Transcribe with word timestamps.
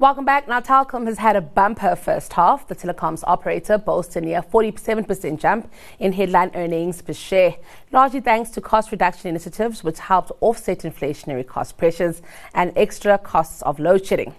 Welcome 0.00 0.24
back. 0.24 0.48
Now, 0.48 0.60
Telkom 0.60 1.06
has 1.08 1.18
had 1.18 1.36
a 1.36 1.42
bumper 1.42 1.94
first 1.94 2.32
half. 2.32 2.66
The 2.66 2.74
telecoms 2.74 3.22
operator 3.26 3.76
boasts 3.76 4.16
a 4.16 4.22
near 4.22 4.40
47% 4.40 5.38
jump 5.38 5.70
in 5.98 6.14
headline 6.14 6.50
earnings 6.54 7.02
per 7.02 7.12
share, 7.12 7.56
largely 7.92 8.20
thanks 8.20 8.48
to 8.52 8.62
cost 8.62 8.92
reduction 8.92 9.28
initiatives 9.28 9.84
which 9.84 9.98
helped 9.98 10.32
offset 10.40 10.78
inflationary 10.78 11.46
cost 11.46 11.76
pressures 11.76 12.22
and 12.54 12.72
extra 12.76 13.18
costs 13.18 13.60
of 13.60 13.78
load 13.78 14.06
shedding. 14.06 14.34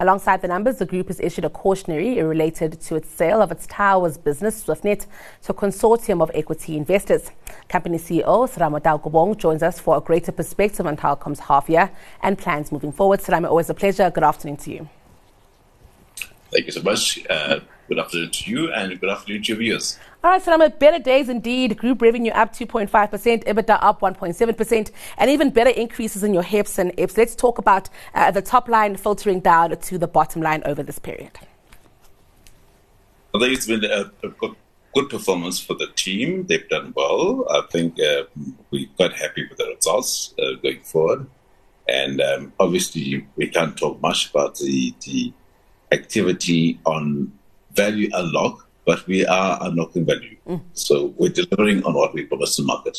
Alongside 0.00 0.42
the 0.42 0.48
numbers, 0.48 0.76
the 0.76 0.84
group 0.84 1.08
has 1.08 1.18
issued 1.20 1.46
a 1.46 1.48
cautionary 1.48 2.22
related 2.22 2.78
to 2.82 2.96
its 2.96 3.08
sale 3.08 3.40
of 3.40 3.50
its 3.50 3.66
towers 3.68 4.18
business, 4.18 4.64
Swiftnet, 4.64 5.06
to 5.44 5.52
a 5.52 5.54
consortium 5.54 6.20
of 6.20 6.30
equity 6.34 6.76
investors. 6.76 7.30
Company 7.70 7.96
CEO 7.96 8.46
Serame 8.46 8.82
Taukobong 8.82 9.38
joins 9.38 9.62
us 9.62 9.80
for 9.80 9.96
a 9.96 10.00
greater 10.02 10.30
perspective 10.30 10.86
on 10.86 10.94
Telkom's 10.94 11.40
half 11.40 11.70
year 11.70 11.90
and 12.22 12.36
plans 12.36 12.70
moving 12.70 12.92
forward. 12.92 13.20
Serame, 13.20 13.48
always 13.48 13.70
a 13.70 13.74
pleasure. 13.74 14.10
Good 14.10 14.22
afternoon 14.22 14.58
to 14.58 14.70
you. 14.70 14.88
Thank 16.50 16.66
you 16.66 16.72
so 16.72 16.82
much. 16.82 17.24
Uh, 17.28 17.60
good 17.88 17.98
afternoon 17.98 18.30
to 18.30 18.50
you 18.50 18.72
and 18.72 18.98
good 19.00 19.10
afternoon 19.10 19.42
to 19.42 19.48
your 19.48 19.58
viewers. 19.58 19.98
All 20.22 20.30
right, 20.30 20.42
Salama, 20.42 20.70
better 20.70 20.98
days 20.98 21.28
indeed. 21.28 21.76
Group 21.76 22.02
revenue 22.02 22.32
up 22.32 22.52
2.5%, 22.52 23.44
EBITDA 23.44 23.78
up 23.80 24.00
1.7%, 24.00 24.90
and 25.18 25.30
even 25.30 25.50
better 25.50 25.70
increases 25.70 26.22
in 26.22 26.34
your 26.34 26.42
HEPS 26.42 26.78
and 26.78 26.92
EPS. 26.96 27.16
Let's 27.16 27.34
talk 27.34 27.58
about 27.58 27.88
uh, 28.14 28.30
the 28.30 28.42
top 28.42 28.68
line 28.68 28.96
filtering 28.96 29.40
down 29.40 29.76
to 29.76 29.98
the 29.98 30.08
bottom 30.08 30.42
line 30.42 30.62
over 30.64 30.82
this 30.82 30.98
period. 30.98 31.32
I 33.34 33.38
think 33.38 33.52
it's 33.52 33.66
been 33.66 33.84
a, 33.84 34.10
a 34.24 34.28
good, 34.30 34.56
good, 34.94 35.10
performance 35.10 35.60
for 35.60 35.74
the 35.74 35.88
team. 35.94 36.46
They've 36.46 36.68
done 36.68 36.92
well. 36.96 37.46
I 37.50 37.62
think 37.70 38.00
uh, 38.00 38.24
we're 38.70 38.88
quite 38.96 39.12
happy 39.12 39.46
with 39.48 39.58
the 39.58 39.66
results 39.76 40.34
uh, 40.38 40.54
going 40.62 40.80
forward. 40.80 41.26
And 41.88 42.20
um, 42.20 42.52
obviously, 42.58 43.26
we 43.36 43.48
can't 43.48 43.76
talk 43.76 44.00
much 44.00 44.30
about 44.30 44.56
the, 44.56 44.94
the 45.04 45.32
activity 45.92 46.80
on 46.84 47.32
value 47.72 48.08
unlock, 48.14 48.68
but 48.84 49.06
we 49.06 49.26
are 49.26 49.58
unlocking 49.62 50.04
value. 50.04 50.36
Mm. 50.48 50.62
So 50.72 51.14
we're 51.16 51.30
delivering 51.30 51.84
on 51.84 51.94
what 51.94 52.14
we 52.14 52.24
promised 52.24 52.56
the 52.56 52.64
market. 52.64 52.98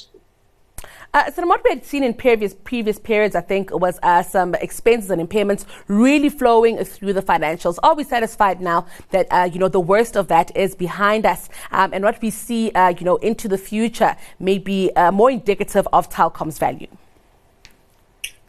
Uh, 1.13 1.31
so 1.31 1.45
what 1.47 1.63
we 1.63 1.69
had 1.69 1.85
seen 1.85 2.03
in 2.03 2.13
previous 2.13 2.53
previous 2.53 2.99
periods, 2.99 3.33
I 3.33 3.41
think, 3.41 3.71
was 3.71 3.97
uh, 4.03 4.21
some 4.21 4.55
expenses 4.55 5.09
and 5.09 5.19
impairments 5.25 5.65
really 5.87 6.29
flowing 6.29 6.83
through 6.83 7.13
the 7.13 7.21
financials. 7.21 7.79
Are 7.81 7.95
we 7.95 8.03
satisfied 8.03 8.61
now 8.61 8.85
that 9.11 9.27
uh, 9.31 9.49
you 9.51 9.57
know 9.57 9.69
the 9.69 9.79
worst 9.79 10.17
of 10.17 10.27
that 10.27 10.55
is 10.55 10.75
behind 10.75 11.25
us, 11.25 11.49
um, 11.71 11.93
and 11.93 12.03
what 12.03 12.21
we 12.21 12.29
see, 12.29 12.71
uh, 12.71 12.89
you 12.89 13.05
know, 13.05 13.15
into 13.17 13.47
the 13.47 13.57
future 13.57 14.15
may 14.39 14.57
be 14.57 14.91
uh, 14.95 15.11
more 15.11 15.31
indicative 15.31 15.87
of 15.93 16.09
Telkom's 16.09 16.59
value? 16.59 16.87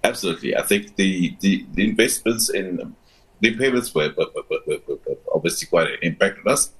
Absolutely, 0.03 0.56
I 0.56 0.62
think 0.62 0.97
the 0.97 1.36
the, 1.41 1.64
the 1.72 1.89
investments 1.89 2.50
in 2.50 2.94
the 3.41 3.56
payments 3.56 3.94
were, 3.94 4.12
were, 4.17 4.27
were, 4.67 4.78
were, 4.86 5.17
obviously 5.34 5.69
quite 5.69 5.89
impacted 6.03 6.47
us. 6.47 6.72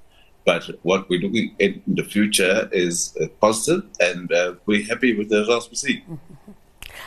But 0.45 0.65
what 0.83 1.09
we're 1.09 1.21
looking 1.21 1.55
at 1.61 1.73
in 1.87 1.95
the 1.95 2.05
future 2.05 2.69
is 2.73 3.17
uh, 3.21 3.27
positive, 3.41 3.85
and 4.01 4.33
uh, 4.33 4.55
we're 4.65 4.87
happy 4.87 5.15
with 5.15 5.29
the 5.29 5.41
results 5.41 5.69
we 5.69 5.77
see. 5.77 6.05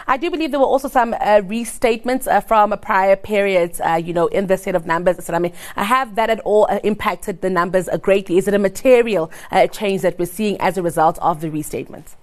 I 0.07 0.17
do 0.17 0.29
believe 0.29 0.51
there 0.51 0.59
were 0.59 0.65
also 0.65 0.87
some 0.87 1.13
uh, 1.13 1.41
restatements 1.41 2.27
uh, 2.27 2.41
from 2.41 2.71
a 2.71 2.77
prior 2.77 3.15
periods, 3.15 3.81
uh, 3.81 3.95
you 4.03 4.13
know, 4.13 4.27
in 4.27 4.47
the 4.47 4.57
set 4.57 4.75
of 4.75 4.85
numbers. 4.85 5.23
So, 5.23 5.33
I 5.33 5.39
mean, 5.39 5.53
have 5.75 6.15
that 6.15 6.29
at 6.29 6.39
all 6.41 6.67
uh, 6.69 6.79
impacted 6.83 7.41
the 7.41 7.49
numbers 7.49 7.87
uh, 7.87 7.97
greatly? 7.97 8.37
Is 8.37 8.47
it 8.47 8.53
a 8.53 8.59
material 8.59 9.31
uh, 9.51 9.67
change 9.67 10.01
that 10.01 10.17
we're 10.19 10.25
seeing 10.25 10.59
as 10.59 10.77
a 10.77 10.81
result 10.81 11.17
of 11.19 11.41
the 11.41 11.49
restatements? 11.49 12.15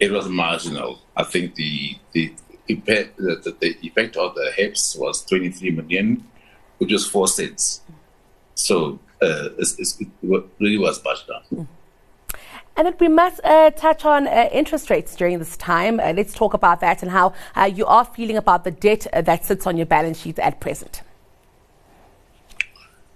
It 0.00 0.10
was 0.10 0.28
marginal. 0.28 1.00
I 1.16 1.22
think 1.22 1.54
the, 1.54 1.96
the 2.12 2.34
impact, 2.68 3.16
the, 3.16 3.56
the, 3.60 3.76
effect 3.82 4.16
of 4.16 4.34
the 4.34 4.52
HEPS 4.56 4.96
was 4.98 5.24
23 5.24 5.70
million, 5.70 6.24
which 6.78 6.92
was 6.92 7.06
4 7.06 7.28
cents. 7.28 7.82
So 8.54 8.98
uh, 9.20 9.50
it's, 9.58 9.78
it's, 9.78 10.00
it 10.00 10.08
really 10.22 10.78
was 10.78 11.02
much 11.04 11.26
down. 11.26 11.42
Mm. 11.52 11.66
And 12.76 12.92
we 12.98 13.06
must 13.06 13.40
uh, 13.44 13.70
touch 13.70 14.04
on 14.04 14.26
uh, 14.26 14.48
interest 14.50 14.90
rates 14.90 15.14
during 15.14 15.38
this 15.38 15.56
time. 15.56 16.00
Uh, 16.00 16.12
let's 16.12 16.34
talk 16.34 16.54
about 16.54 16.80
that 16.80 17.02
and 17.02 17.10
how 17.12 17.32
uh, 17.54 17.70
you 17.72 17.86
are 17.86 18.04
feeling 18.04 18.36
about 18.36 18.64
the 18.64 18.72
debt 18.72 19.06
uh, 19.12 19.22
that 19.22 19.44
sits 19.44 19.64
on 19.66 19.76
your 19.76 19.86
balance 19.86 20.20
sheet 20.20 20.40
at 20.40 20.58
present. 20.58 21.02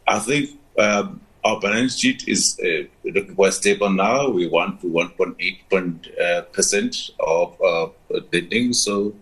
I 0.07 0.21
think 0.21 0.51
um, 0.79 1.21
our 1.45 1.59
balance 1.59 1.99
sheet 1.99 2.29
is 2.29 2.59
uh, 2.63 2.87
looking 3.05 3.35
quite 3.35 3.53
stable 3.53 3.91
now. 3.91 4.29
We 4.29 4.47
want 4.47 4.81
to 4.83 4.87
1.8 4.87 6.53
percent 6.53 7.11
of 7.19 7.61
uh, 7.61 7.89
lending, 8.33 8.73
so 8.73 9.13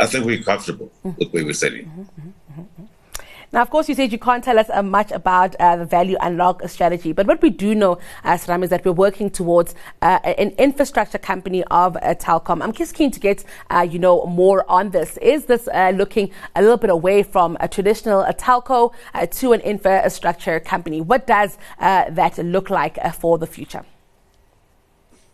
I 0.00 0.06
think 0.06 0.24
we're 0.24 0.42
comfortable 0.42 0.90
mm-hmm. 1.04 1.18
with 1.18 1.30
where 1.32 1.44
we're 1.44 1.52
sitting. 1.52 1.84
Mm-hmm, 1.84 2.60
mm-hmm, 2.60 2.84
now, 3.52 3.62
of 3.62 3.70
course, 3.70 3.88
you 3.88 3.96
said 3.96 4.12
you 4.12 4.18
can't 4.18 4.44
tell 4.44 4.60
us 4.60 4.70
uh, 4.72 4.80
much 4.80 5.10
about 5.10 5.56
uh, 5.56 5.74
the 5.74 5.84
value 5.84 6.16
unlock 6.20 6.68
strategy, 6.68 7.12
but 7.12 7.26
what 7.26 7.42
we 7.42 7.50
do 7.50 7.74
know, 7.74 7.98
uh, 8.22 8.34
Serame, 8.34 8.62
is 8.62 8.70
that 8.70 8.84
we're 8.84 8.92
working 8.92 9.28
towards 9.28 9.74
uh, 10.02 10.20
an 10.22 10.50
infrastructure 10.50 11.18
company 11.18 11.64
of 11.64 11.96
uh, 11.96 12.14
Telkom. 12.14 12.62
I'm 12.62 12.72
just 12.72 12.94
keen 12.94 13.10
to 13.10 13.18
get, 13.18 13.44
uh, 13.68 13.84
you 13.90 13.98
know, 13.98 14.24
more 14.26 14.64
on 14.70 14.90
this. 14.90 15.16
Is 15.16 15.46
this 15.46 15.66
uh, 15.66 15.90
looking 15.96 16.30
a 16.54 16.62
little 16.62 16.76
bit 16.76 16.90
away 16.90 17.24
from 17.24 17.56
a 17.58 17.66
traditional 17.66 18.22
telco 18.34 18.94
to 19.32 19.52
an 19.52 19.60
infrastructure 19.62 20.60
company? 20.60 21.00
What 21.00 21.26
does 21.26 21.58
that 21.80 22.38
look 22.38 22.70
like 22.70 22.98
for 23.14 23.36
the 23.36 23.48
future? 23.48 23.84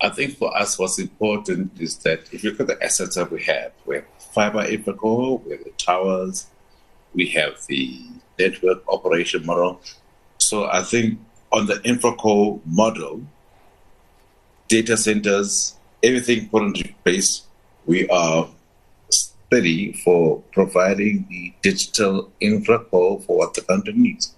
I 0.00 0.08
think 0.10 0.36
for 0.36 0.56
us, 0.56 0.78
what's 0.78 0.98
important 0.98 1.80
is 1.80 1.96
that 1.98 2.32
if 2.32 2.44
you 2.44 2.50
look 2.50 2.60
at 2.60 2.66
the 2.66 2.82
assets 2.82 3.16
that 3.16 3.30
we 3.30 3.42
have, 3.44 3.72
we 3.86 3.96
have 3.96 4.04
fiber 4.36 4.64
InfraCo, 4.64 5.42
we 5.44 5.52
have 5.52 5.64
the 5.64 5.70
towers, 5.78 6.46
we 7.14 7.26
have 7.30 7.54
the 7.68 7.98
network 8.38 8.82
operation 8.86 9.46
model. 9.46 9.80
So 10.36 10.66
I 10.66 10.82
think 10.82 11.18
on 11.50 11.64
the 11.64 11.76
InfraCo 11.76 12.60
model, 12.66 13.22
data 14.68 14.98
centers, 14.98 15.76
everything 16.02 16.50
put 16.50 16.64
into 16.64 16.92
place, 17.02 17.46
we 17.86 18.06
are 18.10 18.46
steady 19.08 19.94
for 20.04 20.42
providing 20.52 21.26
the 21.30 21.54
digital 21.62 22.30
InfraCo 22.42 23.24
for 23.24 23.38
what 23.38 23.54
the 23.54 23.62
country 23.62 23.94
needs. 23.94 24.34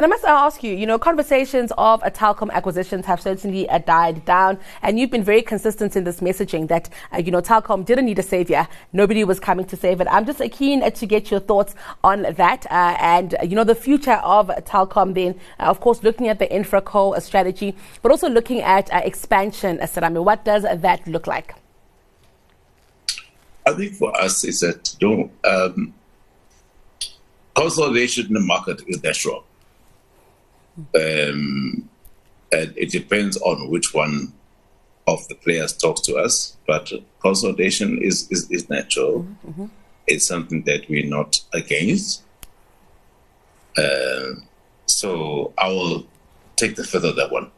And 0.00 0.06
I 0.06 0.08
must 0.08 0.24
ask 0.24 0.62
you, 0.62 0.74
you 0.74 0.86
know, 0.86 0.98
conversations 0.98 1.72
of 1.76 2.02
a 2.02 2.10
Telkom 2.10 2.50
acquisitions 2.52 3.04
have 3.04 3.20
certainly 3.20 3.68
uh, 3.68 3.80
died 3.80 4.24
down, 4.24 4.58
and 4.80 4.98
you've 4.98 5.10
been 5.10 5.22
very 5.22 5.42
consistent 5.42 5.94
in 5.94 6.04
this 6.04 6.20
messaging 6.20 6.68
that, 6.68 6.88
uh, 7.12 7.18
you 7.18 7.30
know, 7.30 7.42
Telkom 7.42 7.84
didn't 7.84 8.06
need 8.06 8.18
a 8.18 8.22
savior. 8.22 8.66
Nobody 8.94 9.24
was 9.24 9.38
coming 9.38 9.66
to 9.66 9.76
save 9.76 10.00
it. 10.00 10.06
I'm 10.10 10.24
just 10.24 10.40
uh, 10.40 10.48
keen 10.50 10.90
to 10.90 11.06
get 11.06 11.30
your 11.30 11.40
thoughts 11.40 11.74
on 12.02 12.22
that 12.22 12.64
uh, 12.70 12.96
and, 12.98 13.36
you 13.42 13.54
know, 13.54 13.62
the 13.62 13.74
future 13.74 14.22
of 14.24 14.46
Telkom 14.64 15.12
then, 15.12 15.38
uh, 15.58 15.64
of 15.64 15.80
course, 15.80 16.02
looking 16.02 16.28
at 16.28 16.38
the 16.38 16.46
InfraCo 16.46 17.20
strategy, 17.20 17.76
but 18.00 18.10
also 18.10 18.30
looking 18.30 18.62
at 18.62 18.90
uh, 18.94 19.02
expansion, 19.04 19.76
Serame. 19.80 20.24
What 20.24 20.46
does 20.46 20.62
that 20.62 21.06
look 21.06 21.26
like? 21.26 21.54
I 23.66 23.74
think 23.74 23.96
for 23.96 24.18
us 24.18 24.44
is 24.44 24.60
that, 24.60 24.96
know, 25.02 25.30
um, 25.44 25.92
consolidation 27.54 28.28
in 28.28 28.32
the 28.32 28.40
market 28.40 28.80
is 28.86 29.02
natural 29.02 29.44
um, 30.94 31.88
and 32.52 32.74
it 32.76 32.90
depends 32.90 33.36
on 33.38 33.70
which 33.70 33.94
one 33.94 34.32
of 35.06 35.26
the 35.28 35.34
players 35.34 35.72
talks 35.76 36.00
to 36.02 36.16
us. 36.16 36.56
But 36.66 36.90
consolidation 37.20 37.98
is, 38.02 38.28
is, 38.30 38.50
is 38.50 38.68
natural. 38.68 39.26
Mm-hmm. 39.46 39.66
It's 40.06 40.26
something 40.26 40.62
that 40.64 40.88
we're 40.88 41.06
not 41.06 41.40
against. 41.52 42.22
Uh, 43.76 44.40
so 44.86 45.52
I 45.56 45.68
will 45.68 46.06
take 46.56 46.76
the 46.76 46.84
further 46.84 47.12
that 47.12 47.30
one. 47.30 47.50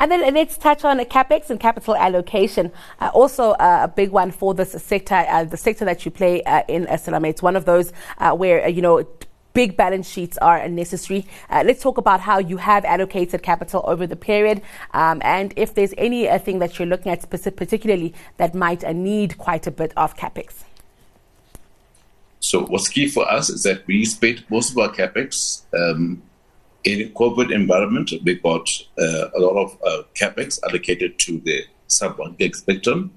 And 0.00 0.10
then 0.10 0.34
let's 0.34 0.58
touch 0.58 0.84
on 0.84 0.98
capex 0.98 1.50
and 1.50 1.58
capital 1.58 1.94
allocation. 1.94 2.72
Uh, 3.00 3.10
also, 3.14 3.52
uh, 3.52 3.80
a 3.84 3.88
big 3.88 4.10
one 4.10 4.32
for 4.32 4.52
this 4.52 4.72
sector, 4.72 5.14
uh, 5.14 5.44
the 5.44 5.56
sector 5.56 5.84
that 5.84 6.04
you 6.04 6.10
play 6.10 6.42
uh, 6.42 6.62
in, 6.68 6.86
Salama. 6.98 7.28
It's 7.28 7.42
one 7.42 7.56
of 7.56 7.64
those 7.64 7.92
uh, 8.18 8.34
where, 8.34 8.64
uh, 8.64 8.68
you 8.68 8.82
know, 8.82 9.06
big 9.54 9.76
balance 9.76 10.08
sheets 10.08 10.36
are 10.38 10.68
necessary. 10.68 11.24
Uh, 11.48 11.62
let's 11.64 11.82
talk 11.82 11.96
about 11.96 12.20
how 12.20 12.38
you 12.38 12.58
have 12.58 12.84
allocated 12.84 13.42
capital 13.42 13.82
over 13.86 14.06
the 14.06 14.16
period 14.16 14.60
um, 14.92 15.22
and 15.24 15.54
if 15.56 15.74
there's 15.74 15.94
anything 15.96 16.58
that 16.58 16.78
you're 16.78 16.88
looking 16.88 17.10
at 17.10 17.28
particularly 17.30 18.12
that 18.36 18.54
might 18.54 18.84
uh, 18.84 18.92
need 18.92 19.38
quite 19.38 19.66
a 19.66 19.70
bit 19.70 19.92
of 19.96 20.16
capex. 20.16 20.64
So 22.40 22.66
what's 22.66 22.88
key 22.88 23.08
for 23.08 23.30
us 23.30 23.48
is 23.48 23.62
that 23.62 23.86
we 23.86 24.04
spent 24.04 24.48
most 24.50 24.72
of 24.72 24.78
our 24.78 24.90
capex 24.92 25.62
um, 25.72 26.22
in 26.84 27.00
a 27.00 27.08
corporate 27.08 27.50
environment. 27.50 28.12
We 28.22 28.34
got 28.34 28.68
uh, 28.98 29.30
a 29.34 29.38
lot 29.38 29.56
of 29.56 29.78
uh, 29.86 30.02
capex 30.14 30.60
allocated 30.62 31.18
to 31.20 31.38
the 31.38 31.64
sub-1 31.86 32.36
gig 32.38 32.54
spectrum, 32.54 33.12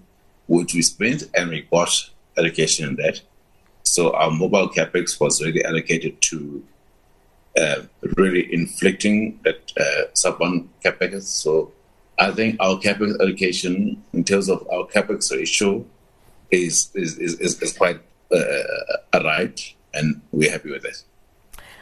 which 0.48 0.74
we 0.74 0.82
spent, 0.82 1.24
and 1.36 1.50
we 1.50 1.62
got 1.64 2.10
allocation 2.38 2.88
in 2.88 2.96
that. 2.96 3.22
So 3.88 4.14
our 4.14 4.32
mobile 4.32 4.70
capex 4.70 5.20
was 5.20 5.44
really 5.44 5.64
allocated 5.64 6.22
to 6.22 6.64
uh, 7.60 7.82
really 8.16 8.54
inflicting 8.54 9.40
that 9.44 9.72
uh, 9.80 10.04
sub 10.14 10.40
one 10.40 10.70
capex. 10.84 11.24
So 11.24 11.72
I 12.20 12.32
think 12.32 12.58
our 12.60 12.76
capex 12.78 13.20
allocation 13.20 14.04
in 14.14 14.24
terms 14.24 14.50
of 14.50 14.68
our 14.70 14.86
capex 14.88 15.32
ratio 15.32 15.86
is 16.52 16.90
is, 16.96 17.18
is, 17.18 17.40
is 17.40 17.78
quite 17.78 18.00
uh, 18.32 19.20
right, 19.24 19.76
and 19.94 20.22
we're 20.32 20.52
happy 20.52 20.72
with 20.72 20.86
it. 20.86 21.04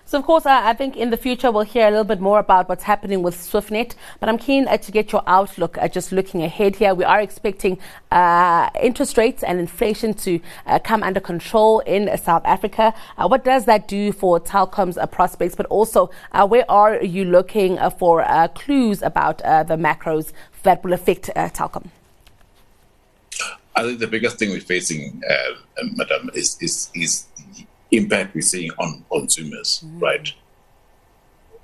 So, 0.08 0.20
of 0.20 0.26
course, 0.26 0.46
uh, 0.46 0.62
I 0.64 0.74
think 0.74 0.96
in 0.96 1.10
the 1.10 1.18
future 1.18 1.50
we'll 1.50 1.64
hear 1.64 1.88
a 1.88 1.90
little 1.90 2.04
bit 2.04 2.22
more 2.22 2.38
about 2.38 2.70
what's 2.70 2.84
happening 2.84 3.24
with 3.24 3.36
SwiftNet. 3.36 3.96
But 4.20 4.30
I'm 4.30 4.38
keen 4.38 4.68
uh, 4.68 4.78
to 4.78 4.92
get 4.92 5.12
your 5.12 5.24
outlook 5.26 5.80
uh, 5.80 5.88
just 5.88 6.12
looking 6.12 6.44
ahead 6.44 6.76
here. 6.76 6.94
We 6.94 7.04
are 7.04 7.20
expecting 7.20 7.80
uh, 8.12 8.70
interest 8.80 9.18
rates 9.18 9.42
and 9.42 9.60
inflation 9.60 10.14
to 10.14 10.40
uh, 10.68 10.78
come 10.78 11.02
under 11.02 11.20
control 11.20 11.80
in 11.80 12.16
South 12.20 12.44
Africa. 12.46 12.94
Uh, 13.18 13.28
what 13.28 13.44
does 13.44 13.66
that 13.66 13.88
do 13.88 14.12
for 14.12 14.40
Telkom's 14.40 15.00
prospects? 15.12 15.56
But 15.56 15.66
also, 15.68 16.12
where 16.48 16.70
are 16.70 17.04
you 17.04 17.26
looking 17.26 17.80
for 17.98 18.24
clues 18.54 19.02
about 19.02 19.40
the 19.40 19.76
macros 19.76 20.34
that 20.62 20.84
will 20.84 20.94
affect 20.94 21.32
Telkom? 21.36 21.88
I 23.76 23.82
think 23.82 24.00
the 24.00 24.08
biggest 24.08 24.38
thing 24.38 24.52
we're 24.52 24.60
facing, 24.60 25.20
Madam, 25.96 26.30
is, 26.36 26.58
is, 26.62 26.92
is 26.94 27.26
impact 27.92 28.36
we're 28.36 28.42
seeing 28.42 28.72
on 28.80 29.06
consumers, 29.12 29.84
mm-hmm. 29.86 30.00
right? 30.00 30.34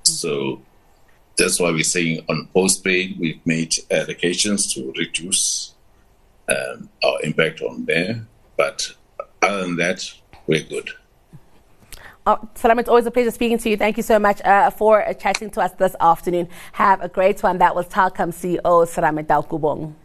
So 0.04 0.62
that's 1.38 1.60
why 1.60 1.72
we're 1.72 1.84
saying 1.84 2.26
on 2.30 2.48
postpaid, 2.54 3.20
we've 3.20 3.46
made 3.46 3.72
allocations 3.90 4.74
to 4.74 4.94
reduce 4.98 5.74
um, 6.50 6.90
our 7.04 7.22
impact 7.24 7.62
on 7.62 7.86
there. 7.86 8.26
But 8.58 8.96
other 9.42 9.62
than 9.62 9.78
that, 9.78 10.12
we're 10.48 10.64
good. 10.64 10.90
Oh, 12.28 12.38
Salam, 12.54 12.78
it's 12.78 12.90
always 12.90 13.08
a 13.08 13.12
pleasure 13.12 13.32
speaking 13.32 13.58
to 13.58 13.70
you. 13.70 13.78
Thank 13.78 13.98
you 13.98 14.04
so 14.04 14.20
much 14.20 14.42
uh, 14.44 14.70
for 14.70 15.04
chatting 15.20 15.50
to 15.52 15.62
us 15.62 15.72
this 15.72 15.96
afternoon. 16.00 16.50
Have 16.74 17.02
a 17.02 17.10
great 17.10 17.42
one. 17.42 17.58
That 17.58 17.76
was 17.76 17.88
Telkom 17.88 18.32
CEO 18.32 18.88
Salam 18.88 19.18
Taukobong. 19.18 19.96